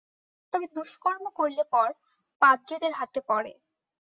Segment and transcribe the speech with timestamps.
[0.53, 1.87] তবে দুষ্কর্ম করলে পর
[2.41, 3.51] পাদ্রীদের হাতে পড়ে।